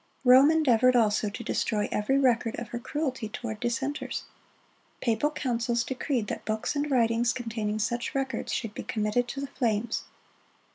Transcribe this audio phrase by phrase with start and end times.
[0.25, 4.23] Rome endeavored also to destroy every record of her cruelty toward dissenters.
[4.99, 9.45] Papal councils decreed that books and writings containing such records should be committed to the
[9.45, 10.05] flames.